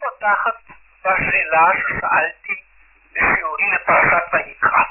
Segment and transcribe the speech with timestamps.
[0.00, 0.54] פותחת
[1.04, 2.54] בשאלה ששאלתי
[3.12, 4.82] בשיעורי לפרשת ויקרא.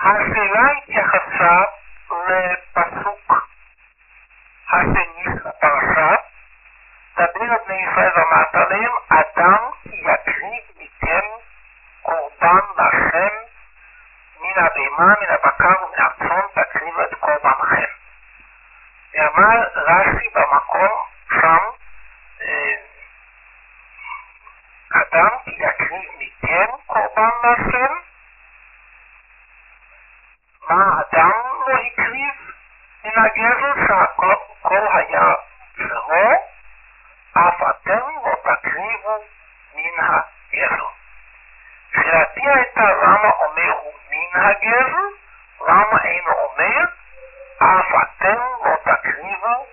[0.00, 1.62] השאלה התייחסה
[2.10, 3.48] לפסוק
[4.70, 6.14] השני של הפרשה,
[7.16, 11.26] דבר את בני ישראל ואמרת להם, אדם יקריב מכם
[12.02, 13.34] קורבן לשם
[14.40, 17.92] מן הבהמה, מן הבקר ומן הצאן תקריבו את קורבנכם.
[19.14, 20.90] ואמר רש"י במקום
[21.40, 21.75] שם,
[25.16, 27.94] אדם יקריב מכם קורבן לשם,
[30.68, 31.30] מה אדם
[31.66, 32.34] לא הקריב
[33.04, 35.34] מן הגזל שהכל היה
[35.76, 36.32] שלו,
[37.32, 39.24] אף אתם לא תקריבו
[39.74, 40.84] מן הגזל.
[41.94, 45.06] שאלתי הייתה למה אומר הוא מן הגזל,
[45.68, 46.84] למה אינו אומר
[47.58, 49.66] אף אתם לא תקריבו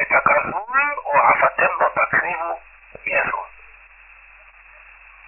[0.00, 2.60] את הגזול, או אף אתם לא תקריבו
[3.06, 3.51] גזל.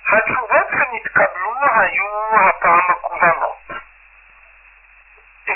[0.07, 3.55] התשובות שנתקבלו היו הפעם מקוונות.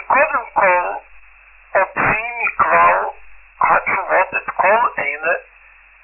[0.07, 0.83] קודם כל,
[1.73, 3.09] הוציא מכבר
[3.61, 5.35] התשובות את כל אלה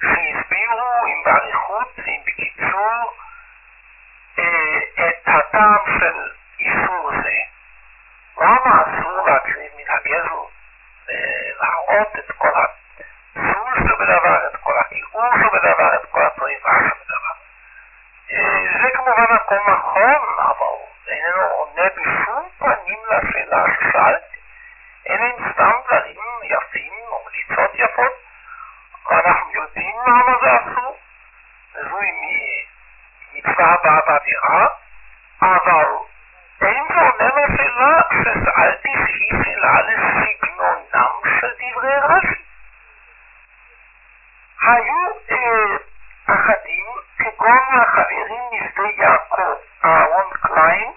[0.01, 3.15] שהסבירו, אם באריכות, אם בקיצור,
[4.39, 7.39] אה, את הטעם של איסור זה.
[8.41, 10.55] למה אסור להקריב מן הגזל?
[11.61, 16.94] להראות את כל הפסול שבדבר, את כל הכיעור שבדבר, את כל התועבה שבדבר.
[19.05, 20.77] כמובן הכל נכון, אבל
[21.09, 24.39] איננו עונה בשום פנים לשאלה ששאלתי.
[25.09, 28.13] אלה הם סתם דברים יפים או מליצות יפות,
[29.11, 30.97] ואנחנו יודעים למה זה אסור,
[31.75, 32.13] וזוהי
[33.35, 34.67] מצווה הבאה באווירה,
[35.43, 35.87] אבל
[36.63, 42.34] אין זה עונה לשאלה ששאלתי שהיא שאלה לסגנונם של דברי רש"י.
[47.75, 50.93] כגון החברים משדה יעקב, אהרון קליין,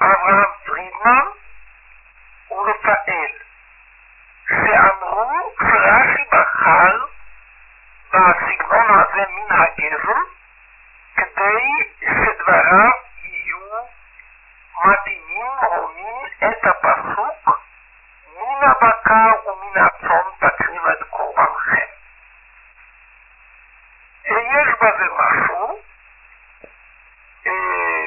[0.00, 1.26] אברהם פרידמן
[2.50, 3.32] ורפאל,
[4.48, 7.04] שאמרו שרש"י בחר
[8.12, 10.20] בסגנון הזה מן הגזל
[11.16, 11.70] כדי
[12.00, 12.90] שדבריו
[13.22, 13.84] יהיו
[14.84, 17.60] מתאימים, הונים את הפסוק
[18.36, 21.88] מן הבקר ומן הצאן תקריב את קורבנכם.
[24.88, 25.78] בזה משהו,
[27.46, 28.04] אה,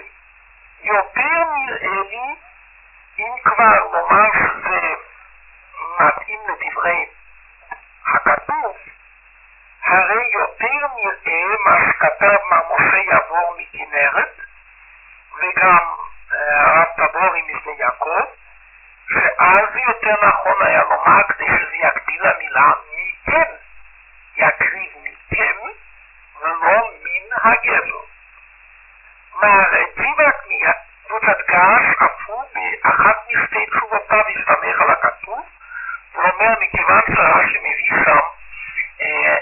[0.84, 2.36] יותר נראה לי,
[3.20, 4.80] אם כבר נאמר שזה
[6.00, 7.06] מתאים לדברי
[8.08, 8.78] הכתוב,
[9.84, 14.40] הרי יותר נראה מה שכתב מר משה יעבור מכנרת,
[15.38, 15.86] וגם
[16.32, 18.26] הרב תבורי משדה יעקב,
[19.10, 23.52] שאז יותר נכון היה לומר כדי שזה יגדיל המילה מכם,
[24.38, 25.58] יקריב מכם
[26.42, 26.92] ולא
[27.44, 27.92] מן הגזל.
[29.42, 35.46] מהרציבק מקבוצת גש אף הוא באחת משתי תשובותיו הסתמך על הכתוב,
[36.16, 38.20] ואומר מכיוון שרש"י מביא שם
[39.02, 39.38] אה,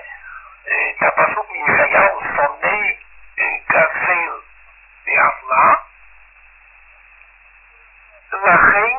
[0.68, 2.78] אה, את הפסוק מישעיהו שונא
[3.40, 4.32] אה, גזל
[5.06, 5.74] בעוולה,
[8.32, 8.98] לכן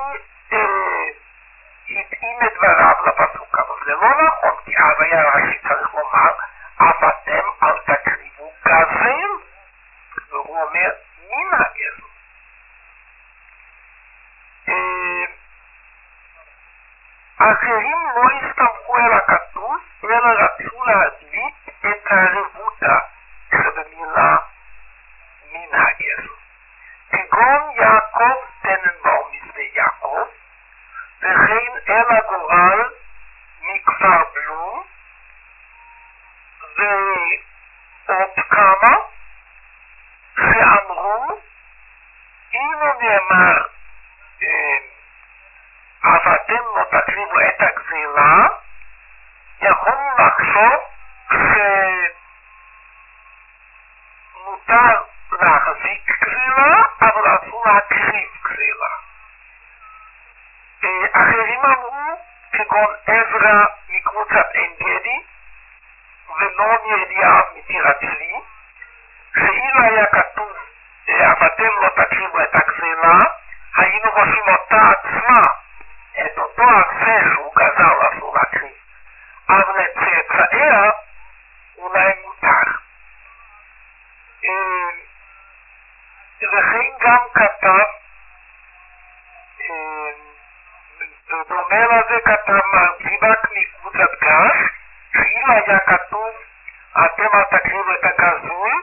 [1.88, 6.32] התאים את דבריו לפסוק, אבל זה לא נכון, כי אז היה רש"י צריך לומר,
[6.76, 9.30] אף אתם אל תקריבו גזל,
[10.30, 10.90] והוא אומר,
[11.30, 12.10] מן הגזל.
[17.38, 22.98] אחרים לא הסתמכו על הכתוב, אלא רצו להדביק את הרבותא
[23.50, 24.36] שבמילה
[25.52, 26.28] מן הגזל.
[27.10, 30.26] כגון יעקב טננבאום משדה יעקב,
[31.22, 32.90] וכן אל הגורל
[33.60, 34.84] מכפר בלום,
[36.78, 38.96] ועוד כמה
[40.36, 41.40] שאמרו,
[42.52, 43.66] אילו נאמר
[46.00, 48.46] אף אתם לא תקריבו את הגזילה,
[49.62, 50.80] יכולנו לחשוב
[54.32, 55.02] שמותר
[55.32, 58.92] להחזיק גזילה, אבל אסור להקריב גזילה.
[61.12, 62.20] אחרים אמרו,
[62.52, 65.20] כגון עזרא מקבוצת עין גדי,
[66.38, 68.34] ונון ידיעה מטירת צבי,
[69.34, 70.52] שאילו היה כתוב,
[71.46, 73.18] אתם לא תקריבו את הגזילה,
[73.76, 75.42] היינו חושבים אותה עצמה,
[76.24, 78.72] את אותו הזה שהוא גזל אסור להקריב.
[79.48, 80.90] אבל לצאצאיה
[81.78, 82.70] אולי מותר.
[86.42, 87.99] וכן גם כתב,
[91.70, 94.56] בדומה לזה כתב מר ציבק מקבוצת גש,
[95.12, 96.30] שאם היה כתוב
[96.92, 98.82] אתם אל תקריבו את הגזול,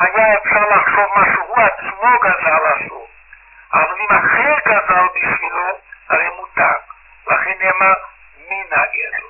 [0.00, 3.08] היה אפשר לחשוב מה שהוא עצמו גזל אסור.
[3.72, 5.78] אבל אם אחר גזל בשבילו,
[6.08, 6.76] הרי מותר.
[7.26, 7.94] לכן נאמר
[8.50, 9.26] מן הגזל.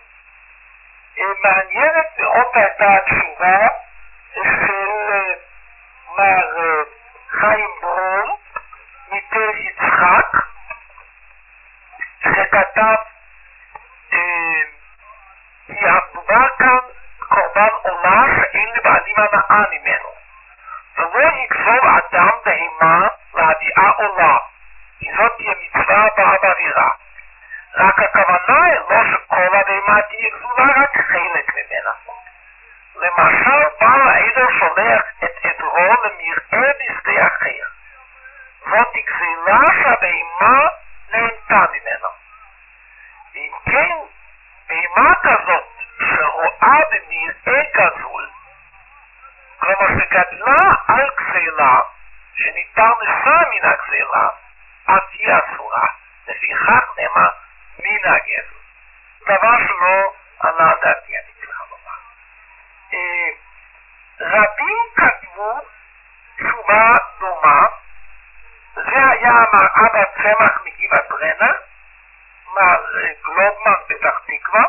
[1.42, 3.66] מעניינת מאוד הייתה התשובה
[4.34, 4.88] של
[6.16, 6.82] מר
[7.28, 8.36] חיים ברום
[9.12, 10.49] מתל יצחק,
[12.50, 12.94] שכתב
[15.66, 16.78] כי המדובר כאן
[17.18, 20.08] קורבן עולה שאין לבעלים הנאה ממנו.
[20.96, 24.36] ולא יגזור אדם בהמה להביאה עולה,
[24.98, 26.90] כי זאת תהיה מצווה הבאה באווירה.
[27.74, 31.90] רק הכוונה היא לא שכל הבהמה תהיה גזולה, רק חלק ממנה.
[32.96, 37.64] למשל, בעל העדר שולח את עדרו למרעה בשדה אחר.
[38.70, 40.68] זאת גזילה שהבהמה
[41.12, 42.19] נהנתה ממנו.
[43.40, 43.96] ואם כן,
[44.68, 45.64] בהמה כזאת
[45.98, 48.28] שרואה במרעה גזול,
[49.58, 51.10] כלומר שגדלה על
[52.34, 54.28] שניתן לך מן הגזילה,
[54.86, 55.86] אז תהיה אסורה.
[56.28, 57.30] לפיכך נאמר
[57.78, 58.56] מן הגזל.
[59.26, 61.98] דבר שלא עלה דעתי, אני צריך לומר.
[64.20, 65.60] רבים כתבו
[66.36, 67.66] תשובה דומה,
[68.74, 70.58] זה היה מר אבא צמח
[73.99, 74.63] פתח תקווה,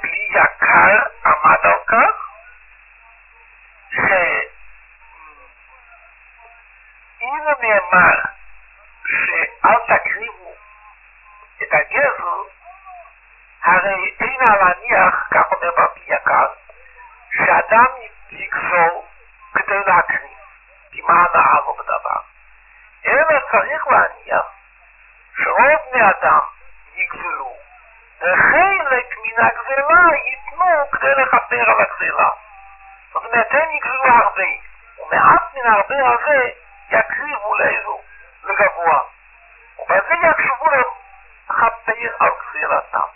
[0.00, 2.14] capilla Cal Amadoca
[3.90, 4.50] se
[7.20, 8.27] ido a Myanmar
[31.58, 32.28] לכפר על הגזלה.
[33.12, 34.44] זאת אומרת, הם יגזלו הרבה,
[34.98, 36.50] ומעט מן הרבה הזה
[36.90, 38.00] יקריבו לאיזו,
[38.44, 39.00] לגבוה.
[39.78, 43.06] ובזה יחשבו לכפר על גזלתם.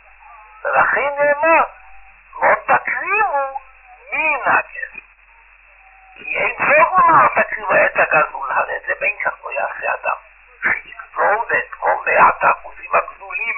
[0.64, 1.64] ולכן נאמר,
[2.42, 3.60] לא תקריבו
[4.12, 5.00] מן הגזל.
[6.14, 10.16] כי אין צורך לומר תקריבו את הגזול, הרי זה בין כך לא יעשה אדם.
[10.62, 13.54] שיגזול ואת כל מעט האחוזים הגזולים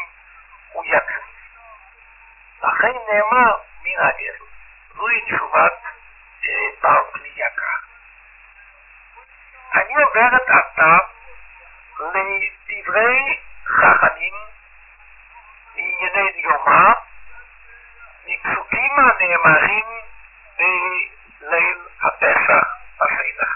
[0.72, 1.34] הוא יקריב.
[2.62, 4.43] לכן נאמר מן הגזל.
[4.96, 5.72] זוהי תשובת
[7.12, 7.76] כלי יקר.
[9.74, 10.98] אני עוברת עתה
[12.00, 14.34] לדברי חכמים
[15.74, 16.92] בענייני דיומא,
[18.26, 19.86] מפסוקים הנאמרים
[20.58, 23.52] בליל הפסח בסדר.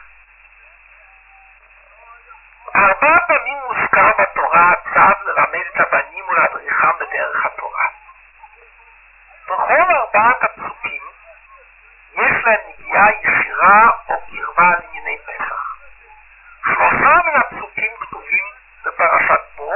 [2.76, 7.86] ארבע פעמים מוזכר בתורה הצו ללמד את הבנים ולהדריכם בדרך התורה.
[9.44, 11.02] בכל ארבעת הפסוקים
[12.12, 15.76] יש להם נגיעה ישירה או קרבה לענייני פסח.
[16.64, 18.44] שלושה מן הפסוקים כתובים
[18.84, 19.72] בפרשת בו,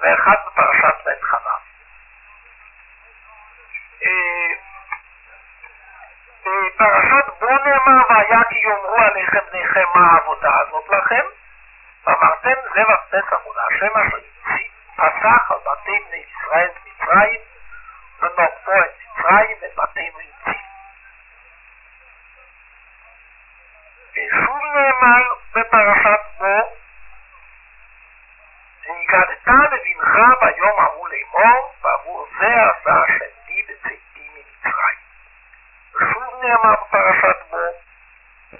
[0.00, 1.56] ואחד בפרשת בית חנה.
[6.40, 11.24] בפרשת בו נאמר, והיה כי יאמרו עליכם בניכם מה העבודה הזאת לכם,
[12.74, 14.18] ואמרתם זבח פסח הוא להשם אשר
[14.96, 17.40] פסח על בתי בני ישראל במצרים,
[18.20, 20.62] ונוקפו את מצרים ואת בתינו יוציא.
[24.12, 25.22] ושוב נאמר
[25.54, 26.44] בפרשת בו,
[28.86, 34.98] והגדת לבנך ביום ההוא לאמור, בעבור זה עשה השני בצאתי ממצרים.
[35.94, 37.56] ושוב נאמר בפרשת בו,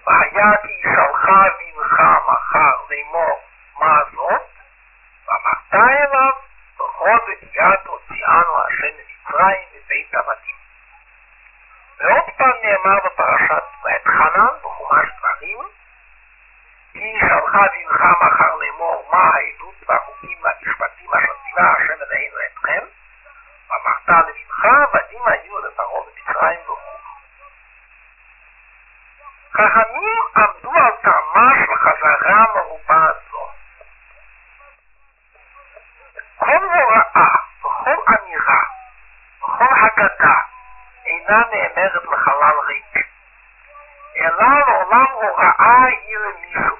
[0.06, 1.24] והיה כי ישאלך
[1.58, 3.51] בנך מחר לאמור
[3.82, 4.42] מה זאת,
[5.28, 6.32] ואמרת אליו,
[6.78, 10.62] בכל בקיעת הוציאנו השם ממצרים מבית עבדים.
[12.02, 15.58] ועוד פעם נאמר בפרשת ואת חנן בחומש דברים,
[16.92, 22.84] כי ישאלך בנך מחר לאמור מה העדות והחוקים והמשפטים אשר ציווה השם אלינו אתכם,
[23.70, 26.98] ואמרת לבנך עבדים היו לפרעה במצרים וכו'.
[29.52, 33.48] חכמים עמדו על טעמה של חזרה מרובה זו.
[36.36, 38.62] כל הוראה וכל אמירה
[39.86, 40.34] אגדה
[41.06, 43.06] אינה נאמרת לחלל ריק,
[44.16, 46.76] אלא לעולם הוראה היא למישהו,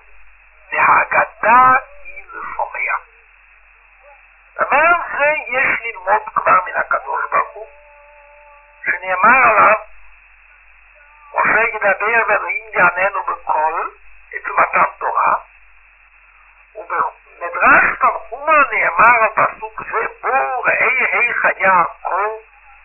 [0.73, 2.95] והאגדה היא לשומע.
[4.61, 7.67] דבר זה יש ללמוד כבר מן הקדוש ברוך הוא,
[8.85, 9.79] שנאמר עליו,
[11.35, 13.91] משה ידבר ואלוהים יעננו בקול,
[14.37, 15.35] את מתן תורה,
[16.75, 22.29] ובמדרש תנחומה נאמר על פסוק זה, בואו ראה היכ היה כל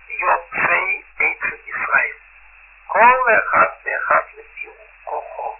[0.09, 2.15] יוצאי עצם ישראל.
[2.87, 4.67] כל אחד ואחד לפי
[5.03, 5.55] כוחו.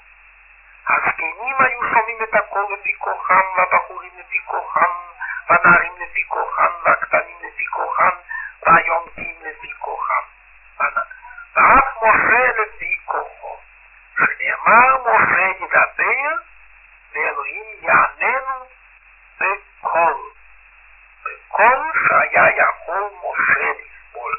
[0.89, 4.91] הזקנים היו שומעים את הקול לפי כוחם, והבחורים לפי כוחם,
[5.49, 8.15] והנערים לפי כוחם, והקטנים לפי כוחם,
[8.65, 10.23] והיונקים לפי כוחם.
[11.55, 13.57] ואף משה לפי כוחו.
[14.17, 16.35] שנאמר משה ידבר,
[17.13, 18.65] ואלוהים יעננו
[19.39, 20.15] בקול.
[21.23, 24.35] בקול שהיה יכול משה לסבול.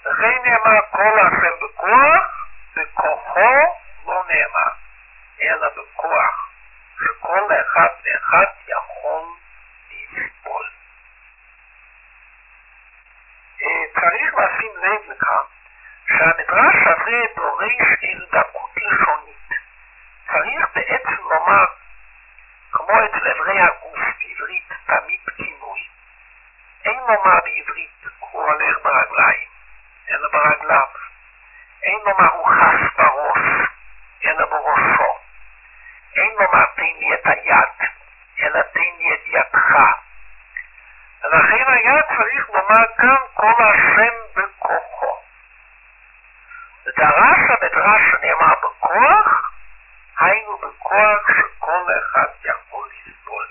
[0.00, 3.54] וכן נאמר כל השם בכוח, בכוחו
[4.06, 4.72] לא נאמר,
[5.42, 6.41] אלא בכוח,
[7.04, 9.22] שכל אחד ואחד יכול
[9.90, 10.64] לסבול.
[13.62, 15.46] אה, צריך לשים לב לכך
[16.08, 17.72] שהמדרש הזה דורש
[18.32, 19.48] דקות לשונית.
[20.26, 21.64] צריך בעצם לומר,
[22.72, 25.88] כמו אצל אברי הגוף בעברית, תמיד כינוי.
[26.84, 29.48] אין לומר בעברית הוא הולך ברגליים,
[30.10, 30.86] אלא ברגליו.
[31.82, 33.68] אין לומר הוא חס בראש,
[34.24, 35.11] אלא בראשו.
[36.16, 37.88] אין לומר תן לי את היד,
[38.40, 39.76] אלא תן לי את ידך.
[41.24, 45.16] ולכן היה צריך לומר כאן כל השם בכוחו.
[46.86, 49.52] ודרש המדרש שנאמר בכוח,
[50.18, 53.46] היינו בכוח שכל אחד יכול לסבול.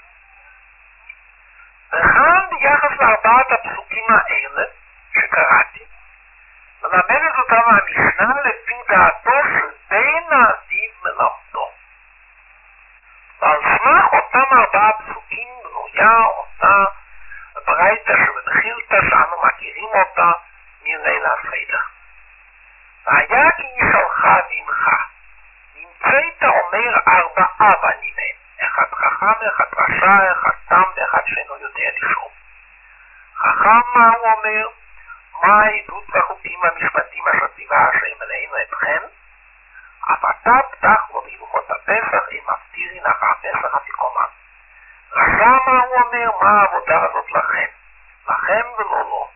[1.93, 4.63] וכאן ביחס לארבעת הפסוקים האלה
[5.13, 5.85] שקראתי,
[6.83, 11.50] מלמדת אותנו המשנה לפי דעתו של בין האדיב מלמדו.
[13.83, 16.83] סמך אותם ארבעה פסוקים בנויה אותה
[17.67, 20.31] ברייתא שבתחילתא שאנו מכירים אותה
[20.83, 21.79] מליל הסדר.
[23.05, 24.89] והיה כי ישלך ועמך,
[25.75, 32.31] נמצאת אומר ארבעה בנים הם, אחד חכם, אחד רשע, אחד תם ואחד שאינו יודע לשאול.
[33.37, 34.67] חכם מה הוא אומר?
[35.43, 39.20] מה העדות והחוקים והמשפטים אשר ציווה השם אלינו אתכם?
[40.03, 40.27] אתה
[40.71, 44.31] פתח לו בהלכות הפסח אם מפטירין אחר הפסח אפיקומן.
[45.11, 46.31] רשע מה הוא אומר?
[46.41, 47.67] מה העבודה הזאת לכם?
[48.29, 49.27] לכם ולא לו.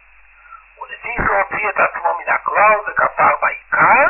[0.81, 4.07] ולפי שהוציא את עצמו מן הכלל וכפר בעיקר,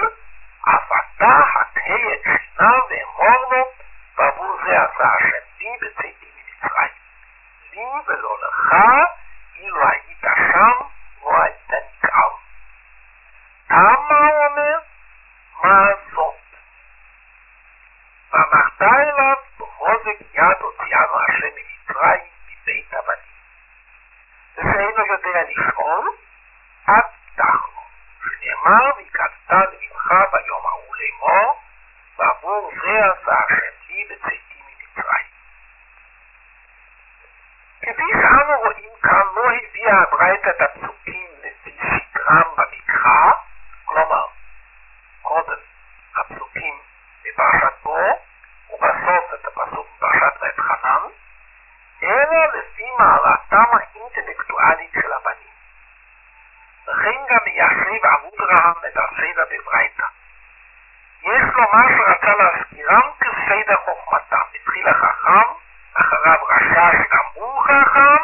[0.62, 1.84] אף אתה הטה
[2.14, 3.66] את שיניו ואמור לו,
[4.18, 6.92] ועבור זה עשה השם לי בצאתי ממצרים.
[7.72, 8.76] לי ולא לך,
[9.56, 10.86] אילו היית שם,
[11.24, 12.30] לא היית נקער.
[13.68, 14.78] תם מה הוא אומר?
[15.64, 16.36] מה זאת?
[18.34, 23.36] ואמרת אליו, בחוזק יד הוציאנו השם ממצרים מבית הבנים.
[24.58, 26.10] ושאינו יודע לשאול,
[26.90, 27.82] אל תפתח לו,
[28.24, 31.62] שנאמר והקדת לבנך ביום ההוא לאמור,
[32.18, 35.26] ועבור זה עשה השם לי בצאתי ממצרים.
[38.46, 43.32] כפי שאנו רואים כאן לא הביאה הברייתא את הפסוקים לפי סדרם במקרא,
[43.86, 44.26] כלומר,
[45.22, 45.58] קודם
[46.16, 46.74] הפסוקים
[47.26, 48.20] בפרשת בו,
[48.70, 51.02] ובסוף את הפסוק בפרשת ואת חנן,
[52.04, 55.56] אלא לפי מעלתם האינטלקטואלית של הבנים.
[56.88, 60.06] וכן גם מיישב אבודרהם את הסדר בברייתא.
[61.22, 64.42] יש לומר שרצה להזכירם כסדר חוכמתם.
[64.56, 68.24] התחיל החכם, אחריו רשע שגם הוא חכם,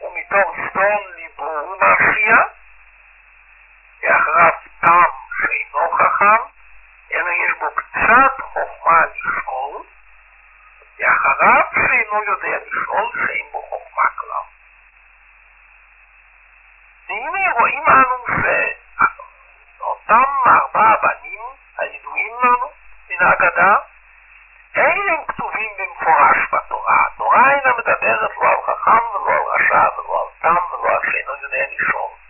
[0.00, 2.36] ומתוך סדום ליבו הוא מרשיע,
[4.02, 5.04] ואחריו תם
[5.38, 5.92] שאינו
[6.22, 6.42] חכם,
[7.12, 9.82] אלא יש בו קצת חוכמה לשאול,
[10.98, 14.46] ואחריו שאינו יודע לשאול, שאין בו חוכמה כלל.
[17.08, 18.26] והנה רואים אנו
[19.78, 21.42] שאותם ארבעה בנים
[21.78, 22.70] הידועים לנו
[23.10, 23.76] מן ההגדה,
[24.74, 27.06] אין הם כתובים במפורש בתורה.
[27.06, 31.32] התורה אינה מדברת לא על חכם ולא על רשע ולא על תם ולא על שאינו
[31.42, 32.21] יודע לשאול.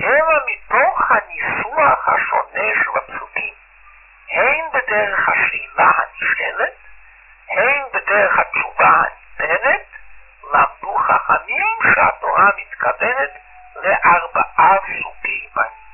[0.00, 3.54] אלא מתוך הניסוח השונה של הפסוקים,
[4.30, 6.74] הן בדרך השאלה הנשאלת,
[7.50, 8.92] הן בדרך התשובה
[9.38, 9.86] הניתנת,
[10.54, 13.30] למדו חכמים שהתורה מתכוונת
[13.76, 15.86] לארבעה סוגי בנים.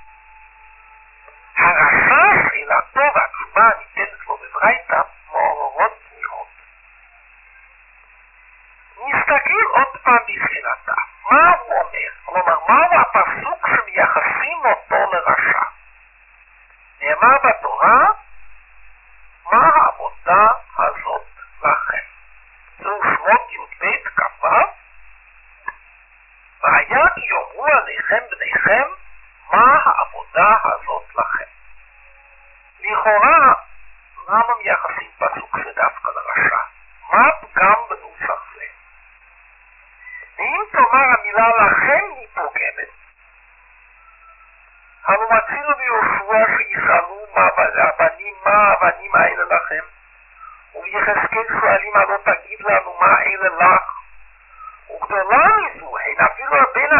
[1.56, 5.00] הרשע שאלתו והתשובה הניתנת לו בברייתא
[5.32, 6.48] מעוררות תמיכות.
[9.06, 10.94] נסתכל עוד פעם בשאלתה,
[11.30, 12.12] מה הוא אומר?
[12.24, 15.62] כלומר, מהו הפסוק שמייחסים אותו לרשע?
[17.00, 18.06] נאמר בתורה,
[19.52, 21.26] מה העבודה הזאת
[21.62, 22.04] לכם?
[22.78, 23.84] זהו שמות י"ב
[24.16, 24.46] כ"ו
[26.62, 28.88] והיה כי יאמרו עליכם בניכם,
[29.52, 31.44] מה העבודה הזאת לכם?
[33.02, 33.52] לכאורה,
[34.28, 36.56] למה מייחסים פסוק זה דווקא לרשע?
[37.12, 38.64] מה הפגם בנוסח זה?
[40.38, 42.92] ואם תאמר המילה לכם היא פוגמת,
[45.06, 49.84] הלא מצינו ביהושע שישאלו מה הבנים, מה הבנים האלה לכם?
[50.74, 53.84] וביחזקאל שואלים הלא תגיד לנו מה אלה לך?
[54.90, 56.90] וגדולה מזו, הן אפילו בין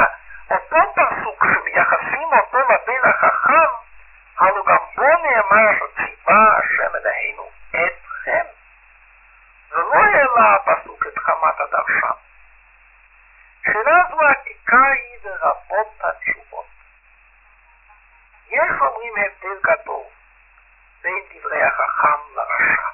[0.50, 3.82] אותו פסוק שמייחסים אותו לבן החכם,
[4.39, 8.47] הלא גם בו נאמר שציווה השם אלוהינו אתכם.
[9.71, 12.17] ולא העלה הפסוק את חמת הדרשם.
[13.65, 16.67] שאלה זו עתיקה היא לרבות התשובות.
[18.49, 20.05] יש אומרים הבדל גדול
[21.03, 22.89] בין דברי החכם לרשע.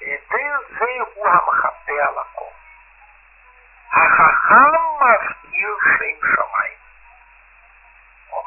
[0.00, 2.52] והבדל זה הוא המחפה על הכל.
[3.92, 6.85] החכם מזכיר שם שמיים.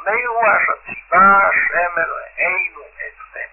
[0.07, 3.49] אומרו אשר ציווה השם אלוהינו אתכם.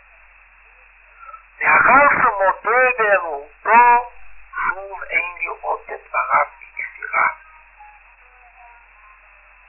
[1.61, 4.11] לאחר שמודה באלוהותו,
[4.55, 7.29] שוב אין לראות את דבריו בכפירה.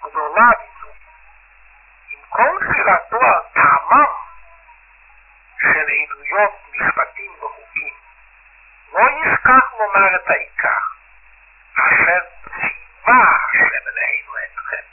[0.03, 0.91] גדולה מזו.
[2.10, 4.13] עם כל תחילתו על טעמם
[5.60, 7.93] של עדויות, משפטים וחוקים,
[8.93, 10.79] לא ישכח לומר את העיקר.
[11.75, 14.84] אשר ציווה השם אלוהינו אתכם.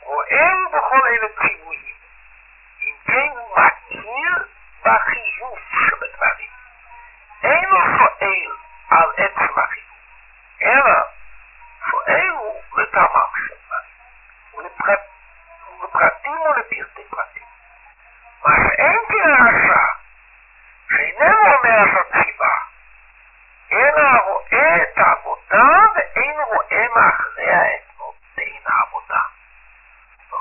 [0.00, 1.94] רואה בכל אלה ציוויים.
[2.80, 4.48] אם כן הוא מכיר
[4.84, 6.50] בחיוב שבדברים.
[7.42, 8.50] אין לו שואל
[8.90, 9.98] על עצם החיוב,
[10.62, 10.94] אלא
[11.90, 13.94] שואל הוא לטעמם של דברים,
[14.54, 17.46] ולפרטים ולפרטי פרטים.
[18.44, 19.84] מה שאין כרשע,
[20.90, 22.54] שאיננו אומר אשר ציווה,
[23.72, 29.22] אלא רואה את העבודה ואין רואה מאחריה את נותן העבודה.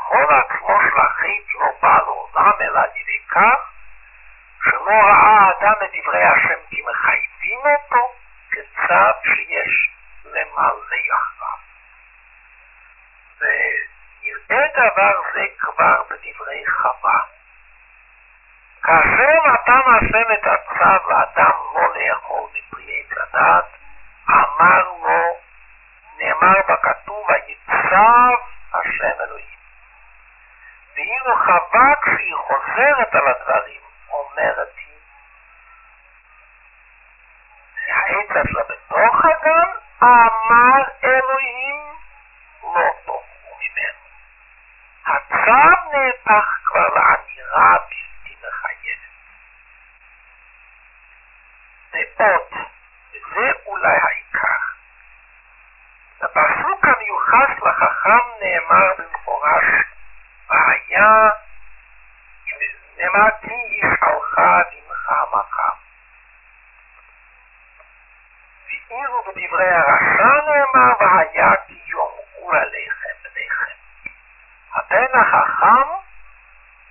[0.08, 3.60] בכל עצמו של החטא לא בא לעולם אלא על ידי כך
[4.64, 8.14] שלא ראה האדם את דברי השם כי מחייבים אותו
[8.52, 9.90] כצד שיש
[10.26, 10.78] למלא
[11.14, 11.58] אחריו.
[13.42, 17.20] ונראה דבר זה כבר בדברי חווה.
[18.84, 23.66] כאשר נתן השם את הצו לאדם לא לאכול מפרי עץ הדת,
[24.30, 25.38] אמר לו,
[26.18, 28.36] נאמר בכתוב, ויצב
[28.74, 29.57] השם אלוהים.
[30.98, 35.00] ואילו חווה כשהיא חוזרת על הדברים, אומרת היא,
[37.88, 39.70] העץ הזה בתוך הגן,
[40.04, 41.76] אמר אלוהים,
[42.64, 44.04] לא תאכלו ממנו.
[45.06, 49.14] הצו נהפך כבר לאמירה בלתי מחייבת.
[51.94, 52.68] ועוד,
[53.14, 54.64] וזה אולי העיקר,
[56.22, 59.87] בפסוק המיוחס לחכם נאמר במפורש,
[62.98, 64.40] נאמר כי ישאלך
[64.72, 65.76] דמך מחם.
[68.66, 73.78] ואילו בדברי הרשע נאמר, והיה כי יאמרו עליכם בניכם.
[74.74, 75.90] הבן החכם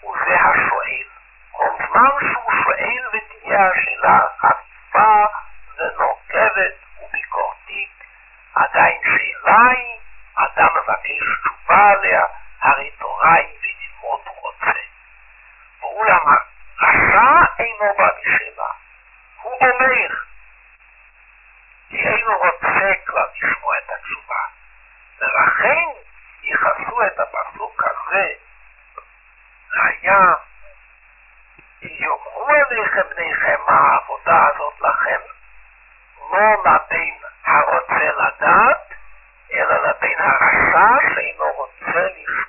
[0.00, 1.08] הוא זה השואל.
[1.50, 5.24] כל זמן שהוא שואל ותהיה השאלה חריפה
[5.78, 8.04] ונוקבת וביקורתית,
[8.54, 9.98] עדיין שאלה היא,
[10.36, 12.24] אדם מבקש תשובה עליה,
[12.62, 13.65] הרי תורה היא.
[15.96, 16.36] ואולם
[16.80, 18.70] הרשע אינו בא בשאלה,
[19.42, 20.14] הוא אומר,
[21.88, 24.42] כי אינו רוצה כבר לשמוע את התשובה.
[25.20, 25.84] ולכן
[26.42, 28.32] ייחסו את הפסוק הזה,
[29.72, 30.34] היה
[31.82, 35.20] יאמרו עליכם בניכם מה העבודה הזאת לכם,
[36.32, 38.94] לא לבן הרוצה לדעת,
[39.52, 42.45] אלא לבן הרשע שאינו רוצה לשמוע.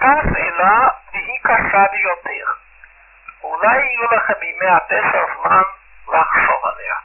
[0.00, 2.52] ועתה שאלה, והיא קשה ביותר.
[3.42, 5.62] אולי יהיו לכם בימי הפסח זמן
[6.08, 6.96] לחשוב עליה.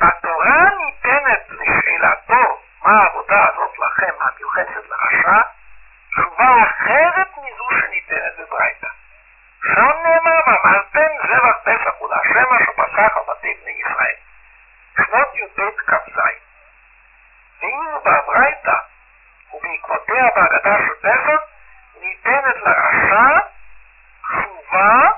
[0.00, 5.40] התורה ניתנת לשאלתו, מה העבודה הזאת לכם, המיוחסת לרשע,
[6.10, 8.88] תשובה אחרת מזו שניתנת בברייתא.
[9.62, 14.16] שם נאמר, ואמרתם זבח פסח הוא להשם אשר פסח על בתי בני ישראל.
[14.96, 16.18] שנות י"ב כ"ז.
[17.62, 18.78] ואילו בברייתא
[19.54, 21.40] ובעקבותיה בהגדה השוטפת
[22.00, 23.38] ניתנת לרשע
[24.22, 25.10] תשובה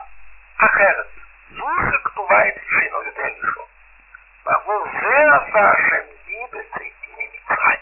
[0.59, 1.07] אחרת.
[1.51, 3.61] זו שכתובה את שינו יודע אלישו.
[4.44, 7.81] בעבור זה עשה השם לי בצאתי ממצרים.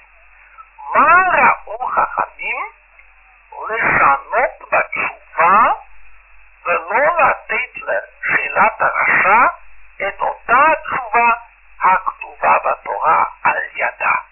[0.94, 2.66] מה ראו חכמים
[3.68, 5.72] לשנות בתשובה
[6.66, 9.46] ולא לתת לשאלת הרשע
[10.08, 11.30] את אותה התשובה
[11.82, 14.23] הכתובה בתורה על ידה.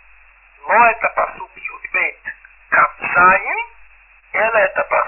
[0.73, 1.99] לקרוא את הפסוק י"ב
[2.71, 3.17] כ"ז,
[4.35, 5.02] אלא את הפסוק